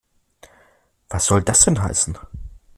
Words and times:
Was 1.09 1.27
soll 1.27 1.43
das 1.43 1.65
denn 1.65 1.79
heißen? 1.79 2.17